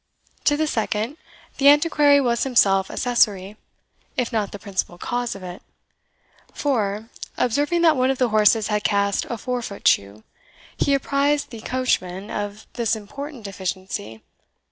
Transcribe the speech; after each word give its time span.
To 0.45 0.57
the 0.57 0.65
second, 0.65 1.17
the 1.59 1.67
Antiquary 1.69 2.19
was 2.19 2.41
himself 2.43 2.89
accessory, 2.89 3.55
if 4.17 4.33
not 4.33 4.51
the 4.51 4.57
principal 4.57 4.97
cause 4.97 5.35
of 5.35 5.43
it; 5.43 5.61
for, 6.51 7.09
observing 7.37 7.83
that 7.83 7.95
one 7.95 8.09
of 8.09 8.17
the 8.17 8.29
horses 8.29 8.65
had 8.69 8.83
cast 8.83 9.25
a 9.25 9.37
fore 9.37 9.61
foot 9.61 9.87
shoe, 9.87 10.23
he 10.75 10.95
apprized 10.95 11.51
the 11.51 11.61
coachman 11.61 12.31
of 12.31 12.65
this 12.73 12.95
important 12.95 13.43
deficiency. 13.43 14.23